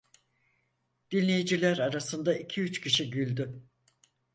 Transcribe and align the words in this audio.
Dinleyiciler 1.11 1.77
arasında 1.77 2.35
iki 2.37 2.61
üç 2.61 2.81
kişi 2.81 3.09
güldü. 3.09 3.63